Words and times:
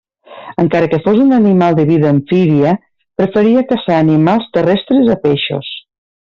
Encara 0.61 0.87
que 0.93 0.99
fos 1.03 1.19
un 1.25 1.35
animal 1.37 1.77
de 1.81 1.85
vida 1.89 2.09
amfíbia, 2.15 2.73
preferia 3.23 3.65
caçar 3.75 3.99
animals 4.01 4.51
terrestres 4.59 5.15
a 5.19 5.23
peixos. 5.29 5.73